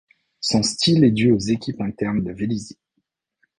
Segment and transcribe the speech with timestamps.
[0.39, 2.75] Son style est dû aux équipes internes de Velizy.